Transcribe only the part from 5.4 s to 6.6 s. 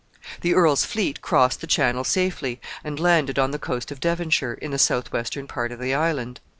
part of the island.